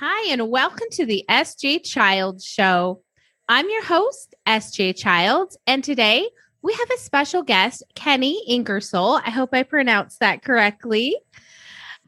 [0.00, 3.02] Hi, and welcome to the SJ Childs Show.
[3.48, 6.28] I'm your host, SJ Childs, and today
[6.62, 9.16] we have a special guest, Kenny Ingersoll.
[9.16, 11.16] I hope I pronounced that correctly.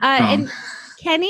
[0.01, 0.53] Uh, And
[1.01, 1.27] Kenny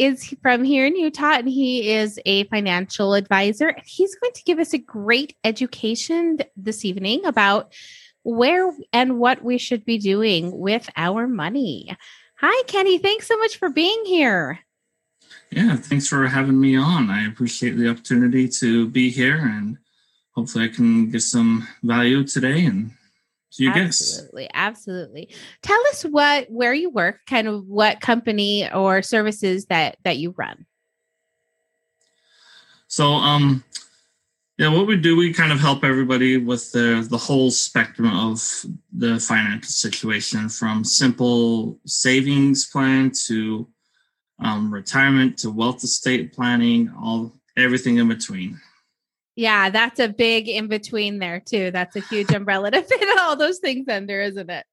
[0.00, 3.76] is from here in Utah, and he is a financial advisor.
[3.84, 7.74] He's going to give us a great education this evening about
[8.22, 11.94] where and what we should be doing with our money.
[12.40, 12.96] Hi, Kenny.
[12.96, 14.60] Thanks so much for being here.
[15.50, 17.10] Yeah, thanks for having me on.
[17.10, 19.78] I appreciate the opportunity to be here and
[20.32, 22.92] hopefully I can give some value today and
[23.52, 24.18] to guests.
[24.18, 29.96] absolutely absolutely tell us what where you work kind of what company or services that
[30.04, 30.66] that you run
[32.88, 33.64] So um
[34.58, 38.42] yeah, what we do, we kind of help everybody with the the whole spectrum of
[38.92, 43.68] the financial situation from simple savings plan to
[44.40, 48.60] um, retirement to wealth estate planning, all everything in between.
[49.36, 53.36] yeah that's a big in between there too that's a huge umbrella to fit all
[53.36, 54.66] those things under isn't it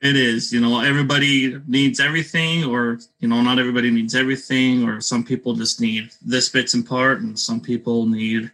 [0.00, 5.00] It is, you know, everybody needs everything, or you know, not everybody needs everything, or
[5.00, 8.50] some people just need this bits and part, and some people need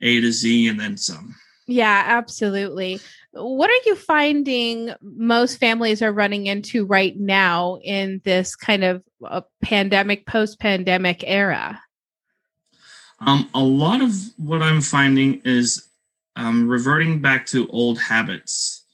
[0.00, 1.34] A to Z and then some.
[1.66, 2.98] yeah absolutely
[3.32, 9.02] what are you finding most families are running into right now in this kind of
[9.24, 11.80] uh, pandemic post pandemic era
[13.20, 15.88] Um, a lot of what I'm finding is
[16.36, 18.84] um, reverting back to old habits.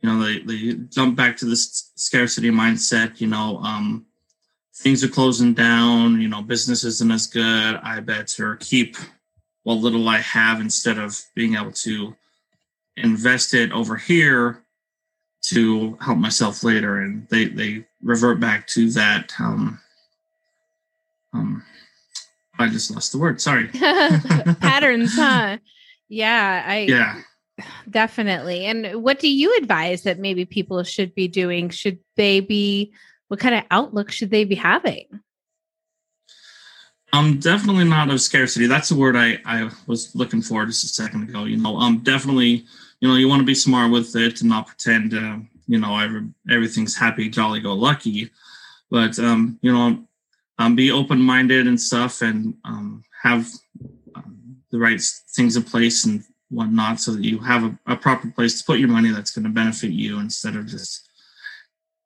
[0.00, 3.20] You know, they, they jump back to this scarcity mindset.
[3.20, 4.04] You know, um,
[4.74, 6.20] things are closing down.
[6.20, 7.76] You know, business isn't as good.
[7.82, 8.96] I better keep
[9.62, 12.14] what little I have instead of being able to
[12.96, 14.62] invest it over here
[15.52, 17.00] to help myself later.
[17.00, 19.32] And they they revert back to that.
[19.38, 19.80] Um,
[21.32, 21.64] um,
[22.58, 23.40] I just lost the word.
[23.40, 23.68] Sorry.
[24.60, 25.58] patterns huh
[26.08, 27.20] yeah i Yeah.
[27.88, 28.64] Definitely.
[28.64, 31.68] And what do you advise that maybe people should be doing?
[31.68, 32.92] Should they be,
[33.28, 35.06] what kind of outlook should they be having?
[37.12, 38.66] Um, definitely not of scarcity.
[38.66, 41.44] That's the word I, I was looking for just a second ago.
[41.44, 42.64] You know, um, definitely,
[43.02, 45.36] you know, you want to be smart with it and not pretend, uh,
[45.66, 48.30] you know, every, everything's happy, jolly, go lucky.
[48.92, 50.04] But, um, you know,
[50.58, 53.48] um, be open minded and stuff and um, have
[54.14, 55.00] um, the right
[55.34, 58.78] things in place and whatnot so that you have a, a proper place to put
[58.78, 61.08] your money that's going to benefit you instead of just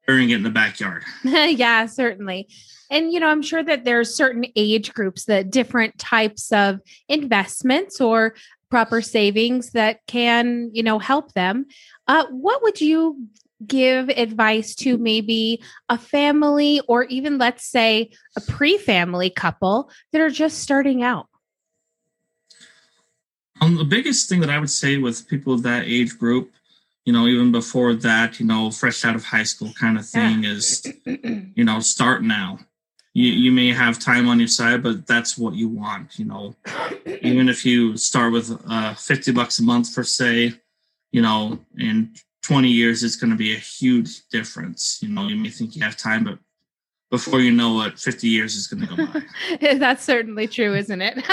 [0.06, 1.02] burying it in the backyard.
[1.24, 2.48] yeah, certainly.
[2.90, 8.00] And, you know, I'm sure that there's certain age groups that different types of investments
[8.00, 8.34] or
[8.70, 11.66] proper savings that can, you know, help them.
[12.08, 13.26] Uh, what would you
[13.66, 20.20] give advice to maybe a family or even, let's say, a pre family couple that
[20.20, 21.28] are just starting out?
[23.60, 26.52] Um, the biggest thing that I would say with people of that age group,
[27.06, 30.44] you know, even before that, you know, fresh out of high school kind of thing
[30.44, 32.58] is, you know, start now.
[33.16, 36.54] You you may have time on your side, but that's what you want, you know.
[37.22, 40.52] Even if you start with uh, fifty bucks a month per say,
[41.12, 42.12] you know, in
[42.42, 44.98] twenty years, it's going to be a huge difference.
[45.00, 46.38] You know, you may think you have time, but
[47.10, 49.22] before you know it, fifty years is going to go by.
[49.78, 51.24] That's certainly true, isn't it?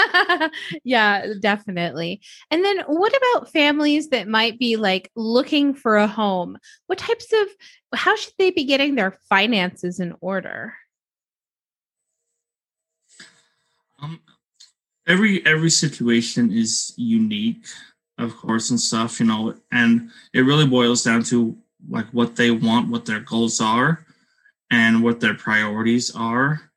[0.84, 2.22] yeah, definitely.
[2.50, 6.56] And then what about families that might be like looking for a home?
[6.86, 7.46] What types of
[7.94, 10.72] how should they be getting their finances in order?
[14.04, 14.20] Um,
[15.06, 17.66] every every situation is unique,
[18.18, 21.56] of course, and stuff, you know, and it really boils down to
[21.88, 24.04] like what they want, what their goals are,
[24.70, 26.70] and what their priorities are.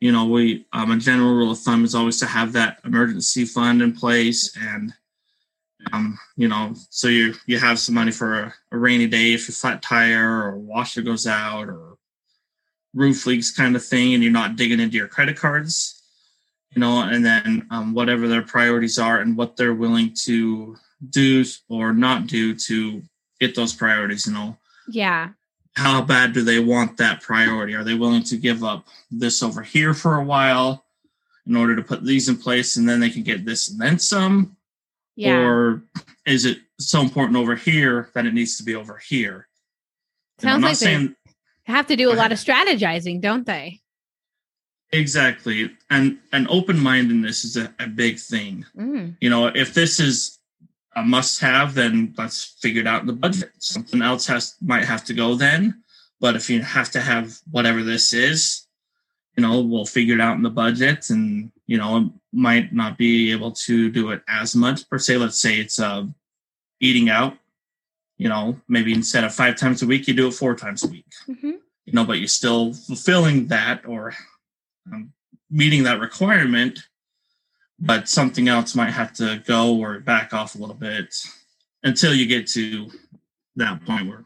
[0.00, 3.44] You know, we um, a general rule of thumb is always to have that emergency
[3.44, 4.92] fund in place, and
[5.92, 9.48] um, you know, so you you have some money for a, a rainy day if
[9.48, 11.96] your flat tire or washer goes out or
[12.94, 15.99] roof leaks kind of thing, and you're not digging into your credit cards
[16.74, 20.76] you know, and then um, whatever their priorities are and what they're willing to
[21.10, 23.02] do or not do to
[23.40, 24.26] get those priorities.
[24.26, 24.56] You know,
[24.88, 25.30] Yeah.
[25.76, 27.74] how bad do they want that priority?
[27.74, 30.84] Are they willing to give up this over here for a while
[31.46, 33.98] in order to put these in place and then they can get this and then
[33.98, 34.56] some?
[35.16, 35.38] Yeah.
[35.40, 35.82] Or
[36.26, 39.48] is it so important over here that it needs to be over here?
[40.38, 41.08] Sounds like they
[41.64, 43.79] have to do a lot of strategizing, don't they?
[44.92, 48.64] Exactly, and and open mindedness is a, a big thing.
[48.76, 49.16] Mm.
[49.20, 50.38] you know, if this is
[50.96, 53.50] a must have, then let's figure it out in the budget.
[53.58, 55.82] Something else has might have to go then.
[56.20, 58.66] But if you have to have whatever this is,
[59.36, 63.32] you know, we'll figure it out in the budget and, you know, might not be
[63.32, 65.16] able to do it as much per se.
[65.16, 66.04] Let's say it's uh,
[66.78, 67.38] eating out,
[68.18, 70.88] you know, maybe instead of five times a week, you do it four times a
[70.88, 71.52] week, mm-hmm.
[71.86, 74.14] you know, but you're still fulfilling that or
[74.92, 75.12] um,
[75.50, 76.80] meeting that requirement,
[77.78, 81.14] but something else might have to go or back off a little bit
[81.82, 82.88] until you get to
[83.56, 84.24] that point where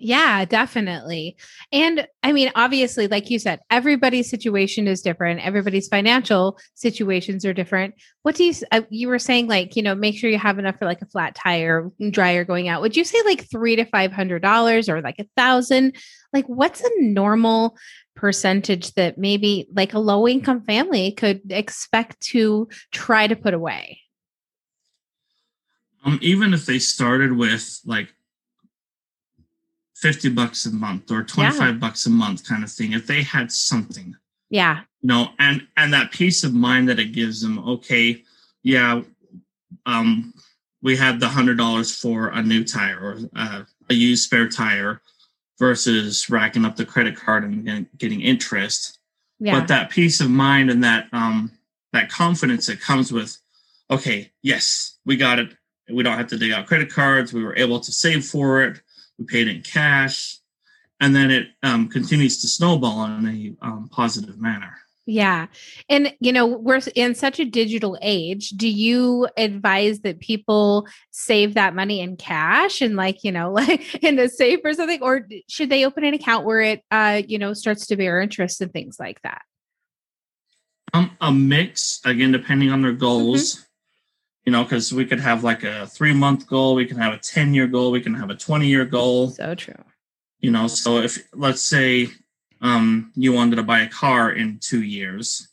[0.00, 1.36] yeah, definitely.
[1.72, 5.44] And I mean, obviously, like you said, everybody's situation is different.
[5.44, 7.96] Everybody's financial situations are different.
[8.22, 10.78] What do you, uh, you were saying, like, you know, make sure you have enough
[10.78, 12.80] for like a flat tire dryer going out.
[12.80, 15.96] Would you say like three to $500 or like a thousand?
[16.32, 17.76] Like, what's a normal
[18.18, 24.00] percentage that maybe like a low income family could expect to try to put away?
[26.04, 28.12] Um, even if they started with like
[29.94, 31.72] 50 bucks a month or 25 yeah.
[31.72, 34.14] bucks a month kind of thing if they had something
[34.48, 38.22] yeah you know and and that peace of mind that it gives them okay
[38.62, 39.02] yeah
[39.86, 40.32] um
[40.82, 45.02] we had the hundred dollars for a new tire or uh, a used spare tire
[45.58, 48.98] versus racking up the credit card and getting interest.
[49.40, 49.60] Yeah.
[49.60, 51.52] but that peace of mind and that um
[51.92, 53.38] that confidence that comes with
[53.88, 55.56] okay yes we got it.
[55.90, 57.32] We don't have to dig out credit cards.
[57.32, 58.80] We were able to save for it.
[59.18, 60.38] We paid in cash,
[61.00, 64.76] and then it um, continues to snowball in a um, positive manner.
[65.10, 65.46] Yeah.
[65.88, 68.50] And, you know, we're in such a digital age.
[68.50, 74.04] Do you advise that people save that money in cash and, like, you know, like
[74.04, 75.02] in a safe or something?
[75.02, 78.60] Or should they open an account where it, uh, you know, starts to bear interest
[78.60, 79.40] and things like that?
[80.92, 83.54] Um, a mix, again, depending on their goals.
[83.54, 83.62] Mm-hmm
[84.44, 87.18] you know, because we could have like a three month goal, we can have a
[87.18, 89.28] 10 year goal, we can have a 20 year goal.
[89.28, 89.74] So true.
[90.40, 92.08] You know, so if let's say
[92.60, 95.48] um, you wanted to buy a car in two years,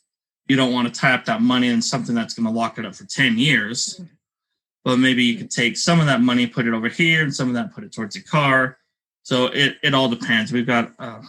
[0.48, 2.86] you don't want to tie up that money in something that's going to lock it
[2.86, 3.94] up for 10 years.
[3.94, 4.12] Mm-hmm.
[4.84, 7.48] But maybe you could take some of that money, put it over here, and some
[7.48, 8.78] of that put it towards a car.
[9.24, 10.52] So it, it all depends.
[10.52, 11.22] We've got uh,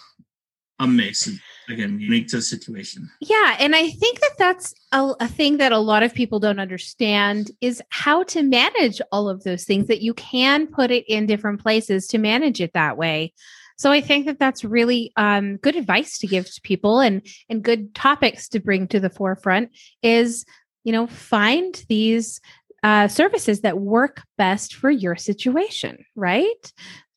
[0.79, 1.29] a mix
[1.69, 5.71] again unique to the situation yeah and i think that that's a, a, thing that
[5.71, 10.01] a lot of people don't understand is how to manage all of those things that
[10.01, 13.33] you can put it in different places to manage it that way
[13.77, 17.63] so i think that that's really um, good advice to give to people and and
[17.63, 19.69] good topics to bring to the forefront
[20.03, 20.45] is
[20.83, 22.41] you know find these
[22.83, 26.71] uh, services that work best for your situation right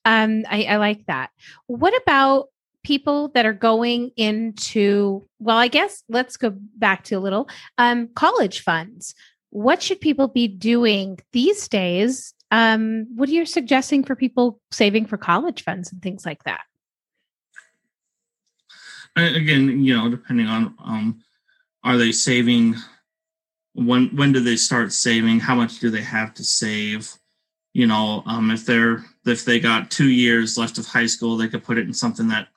[0.07, 1.31] um, I, I like that.
[1.67, 2.47] What about
[2.83, 7.47] people that are going into well i guess let's go back to a little
[7.77, 9.15] um, college funds
[9.51, 15.07] what should people be doing these days um, what are you suggesting for people saving
[15.07, 16.63] for college funds and things like that?
[19.17, 21.21] Again you know depending on um,
[21.85, 22.77] are they saving
[23.75, 25.41] when when do they start saving?
[25.41, 27.13] How much do they have to save?
[27.73, 31.49] You know um, if they're if they got two years left of high school they
[31.49, 32.49] could put it in something that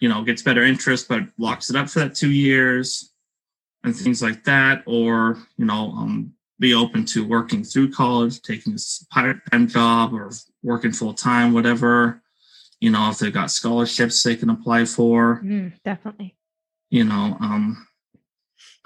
[0.00, 3.12] you know gets better interest but locks it up for that two years
[3.84, 8.74] and things like that or you know um, be open to working through college taking
[8.74, 8.78] a
[9.12, 10.30] part-time job or
[10.62, 12.22] working full-time whatever
[12.80, 15.40] you know if they've got scholarships they can apply for.
[15.42, 16.36] Mm, definitely.
[16.90, 17.86] You know um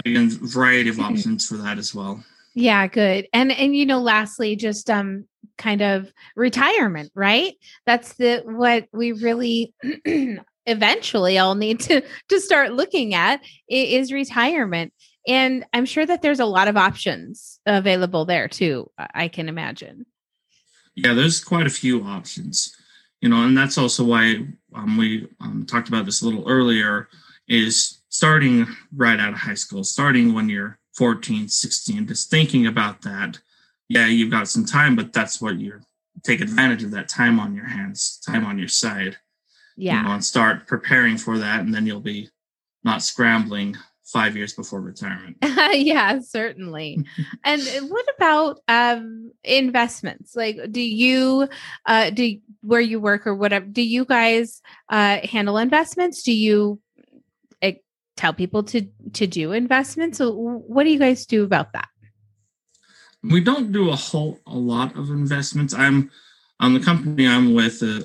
[0.04, 2.22] again variety of options for that as well.
[2.54, 3.26] Yeah good.
[3.32, 5.26] And and you know lastly just um
[5.58, 7.54] kind of retirement right?
[7.86, 9.74] That's the what we really
[10.66, 14.92] eventually I'll need to to start looking at is retirement.
[15.26, 20.06] And I'm sure that there's a lot of options available there too, I can imagine.
[20.94, 22.74] Yeah, there's quite a few options.
[23.20, 27.08] You know, and that's also why um, we um, talked about this a little earlier
[27.48, 33.02] is starting right out of high school, starting when you're 14, 16, just thinking about
[33.02, 33.38] that.
[33.88, 35.82] Yeah, you've got some time, but that's what you're
[36.22, 39.18] take advantage of that time on your hands, time on your side
[39.76, 42.28] yeah you know, and start preparing for that and then you'll be
[42.82, 45.36] not scrambling five years before retirement.
[45.72, 47.04] Yeah certainly.
[47.44, 50.34] And what about um investments?
[50.36, 51.48] Like do you
[51.84, 56.22] uh do where you work or whatever do you guys uh handle investments?
[56.22, 56.80] Do you
[57.62, 57.72] uh,
[58.16, 60.18] tell people to to do investments?
[60.18, 61.88] So what do you guys do about that?
[63.22, 65.74] We don't do a whole a lot of investments.
[65.74, 66.10] I'm
[66.60, 68.00] on the company i'm with uh,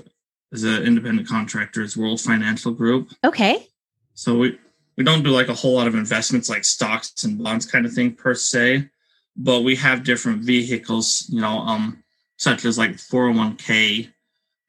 [0.51, 1.83] as an independent contractor.
[1.83, 3.11] Is World Financial Group.
[3.23, 3.67] Okay.
[4.13, 4.59] So we
[4.97, 7.93] we don't do like a whole lot of investments like stocks and bonds kind of
[7.93, 8.89] thing per se,
[9.35, 12.03] but we have different vehicles, you know, um,
[12.37, 14.09] such as like 401k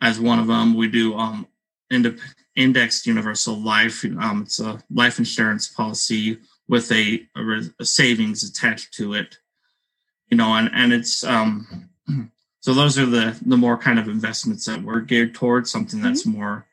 [0.00, 0.74] as one of them.
[0.74, 1.46] We do um
[1.92, 2.20] indep-
[2.56, 4.04] indexed universal life.
[4.04, 6.38] Um, it's a life insurance policy
[6.68, 9.38] with a, a, a, savings attached to it.
[10.28, 11.90] You know, and and it's um,
[12.60, 16.22] so those are the the more kind of investments that we're geared towards something that's
[16.22, 16.38] mm-hmm.
[16.38, 16.66] more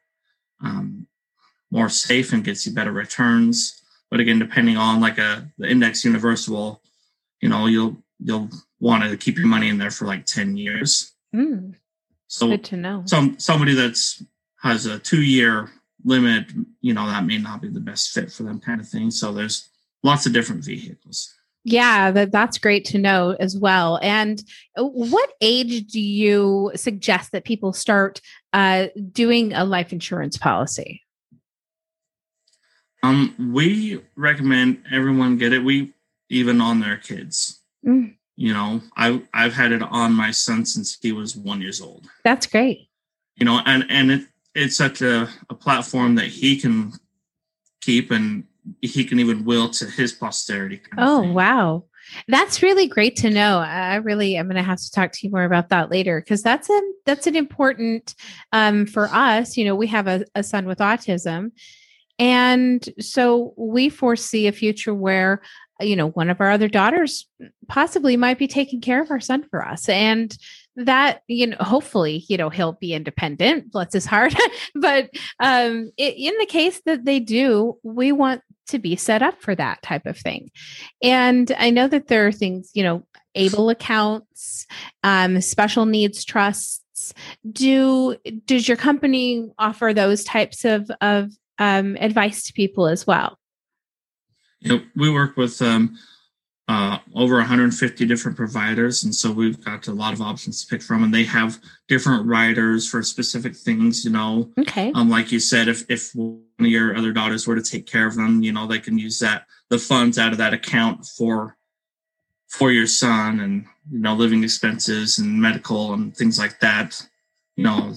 [0.63, 1.07] um,
[1.71, 3.81] more safe and gets you better returns.
[4.09, 6.81] But again, depending on like a the index universal,
[7.41, 8.49] you know, you'll you'll
[8.79, 11.11] want to keep your money in there for like 10 years.
[11.35, 11.75] Mm,
[12.27, 13.03] so good to know.
[13.05, 14.23] Some somebody that's
[14.61, 15.69] has a two year
[16.03, 16.47] limit,
[16.81, 19.11] you know, that may not be the best fit for them kind of thing.
[19.11, 19.69] So there's
[20.03, 21.33] lots of different vehicles.
[21.65, 23.99] Yeah, that, that's great to know as well.
[24.01, 24.41] And
[24.77, 28.21] uh, what age do you suggest that people start
[28.53, 31.03] uh, doing a life insurance policy?
[33.03, 35.63] Um, we recommend everyone get it.
[35.63, 35.93] We
[36.29, 37.59] even on their kids.
[37.85, 38.15] Mm.
[38.35, 42.07] You know, I I've had it on my son since he was one years old.
[42.23, 42.89] That's great.
[43.35, 44.21] You know, and and it
[44.55, 46.93] it's such a, a platform that he can
[47.81, 48.45] keep and
[48.81, 50.81] he can even will to his posterity.
[50.97, 51.83] oh wow.
[52.27, 53.59] That's really great to know.
[53.59, 56.41] I really am going to have to talk to you more about that later because
[56.41, 58.15] that's a that's an important
[58.51, 59.57] um, for us.
[59.57, 61.51] You know, we have a, a son with autism,
[62.19, 65.41] and so we foresee a future where
[65.79, 67.27] you know one of our other daughters
[67.67, 69.87] possibly might be taking care of our son for us.
[69.87, 70.37] And
[70.75, 74.35] that you know hopefully you know he'll be independent bless his heart.
[74.75, 75.09] But
[75.39, 79.55] um it, in the case that they do we want to be set up for
[79.55, 80.51] that type of thing.
[81.01, 84.67] And i know that there are things you know able accounts
[85.03, 87.13] um special needs trusts.
[87.49, 93.39] Do does your company offer those types of of um, advice to people as well
[94.59, 95.97] you know, we work with um,
[96.67, 100.81] uh, over 150 different providers, and so we've got a lot of options to pick
[100.81, 104.03] from, and they have different riders for specific things.
[104.03, 104.91] You know, okay.
[104.93, 108.05] Um, like you said, if if one of your other daughters were to take care
[108.05, 111.57] of them, you know, they can use that the funds out of that account for
[112.47, 117.01] for your son, and you know, living expenses and medical and things like that.
[117.55, 117.93] You know,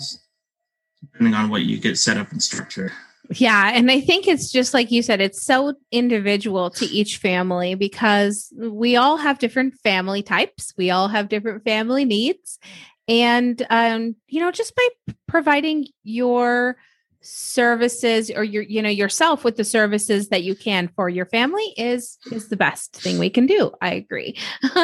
[1.01, 2.93] depending on what you get set up and structured.
[3.35, 3.71] Yeah.
[3.75, 8.53] And I think it's just like you said, it's so individual to each family because
[8.57, 12.59] we all have different family types, we all have different family needs.
[13.09, 16.77] And, um, you know, just by providing your
[17.23, 21.73] services or your you know yourself with the services that you can for your family
[21.77, 24.37] is is the best thing we can do i agree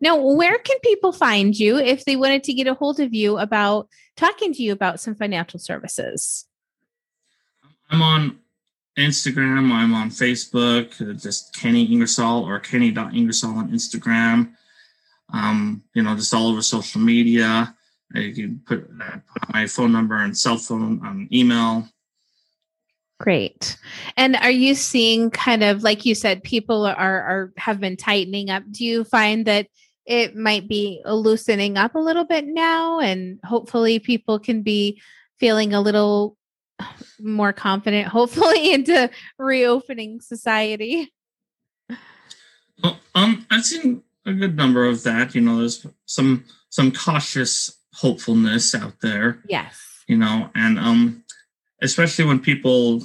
[0.00, 3.38] now where can people find you if they wanted to get a hold of you
[3.38, 6.46] about talking to you about some financial services
[7.90, 8.38] I'm on
[8.98, 9.70] Instagram.
[9.72, 11.00] I'm on Facebook.
[11.00, 14.52] Uh, just Kenny Ingersoll or Kenny.Ingersoll on Instagram.
[15.32, 17.74] Um, you know, just all over social media.
[18.14, 21.88] You can put, uh, put my phone number and cell phone on email.
[23.18, 23.76] Great.
[24.16, 28.50] And are you seeing kind of like you said, people are are have been tightening
[28.50, 28.62] up?
[28.70, 29.68] Do you find that
[30.04, 35.00] it might be loosening up a little bit now, and hopefully people can be
[35.38, 36.36] feeling a little
[37.20, 41.12] more confident, hopefully, into reopening society?
[42.82, 45.34] Well, um, I've seen a good number of that.
[45.34, 49.42] You know, there's some some cautious hopefulness out there.
[49.48, 50.04] Yes.
[50.06, 51.24] You know, and um,
[51.82, 53.02] especially when people,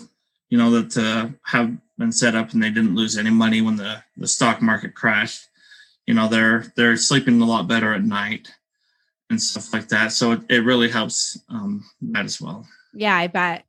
[0.49, 3.77] you know, that uh, have been set up and they didn't lose any money when
[3.77, 5.47] the the stock market crashed.
[6.05, 8.51] You know, they're they're sleeping a lot better at night
[9.29, 10.11] and stuff like that.
[10.11, 12.67] So it, it really helps um, that as well.
[12.93, 13.65] Yeah, I bet.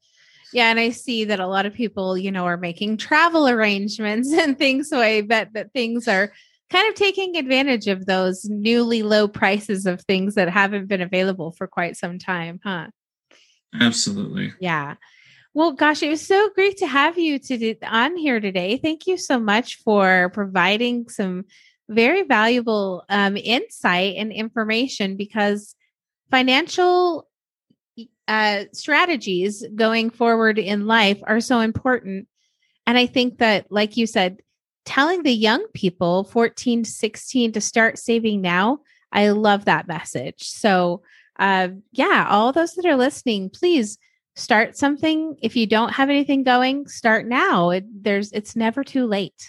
[0.53, 4.33] Yeah, and I see that a lot of people, you know, are making travel arrangements
[4.33, 4.89] and things.
[4.89, 6.33] So I bet that things are
[6.71, 11.53] kind of taking advantage of those newly low prices of things that haven't been available
[11.53, 12.89] for quite some time, huh?
[13.79, 14.53] Absolutely.
[14.61, 14.95] Yeah.
[15.55, 18.79] Well, gosh, it was so great to have you to on here today.
[18.79, 21.45] Thank you so much for providing some
[21.91, 25.75] very valuable um, insight and information because
[26.31, 27.29] financial
[28.29, 32.29] uh, strategies going forward in life are so important.
[32.87, 34.41] And I think that, like you said,
[34.85, 38.81] telling the young people 14 to 16 to start saving now,
[39.13, 40.45] I love that message.
[40.45, 41.03] So,
[41.39, 43.99] uh, yeah, all those that are listening, please
[44.35, 45.37] start something.
[45.43, 47.71] If you don't have anything going, start now.
[47.71, 49.47] It, there's, it's never too late.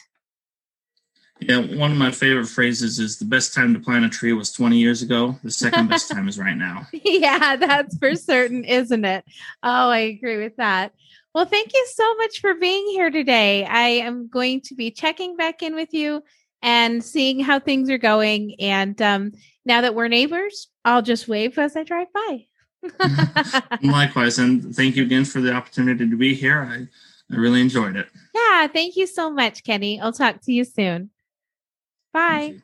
[1.47, 4.51] Yeah, one of my favorite phrases is the best time to plant a tree was
[4.51, 5.37] 20 years ago.
[5.43, 6.87] The second best time is right now.
[7.03, 9.23] Yeah, that's for certain, isn't it?
[9.61, 10.93] Oh, I agree with that.
[11.33, 13.65] Well, thank you so much for being here today.
[13.65, 16.23] I am going to be checking back in with you
[16.61, 18.55] and seeing how things are going.
[18.59, 19.31] And um,
[19.65, 22.45] now that we're neighbors, I'll just wave as I drive by.
[23.81, 26.67] Likewise, and thank you again for the opportunity to be here.
[26.69, 26.87] I,
[27.33, 28.07] I really enjoyed it.
[28.33, 29.99] Yeah, thank you so much, Kenny.
[29.99, 31.09] I'll talk to you soon.
[32.13, 32.55] Bye.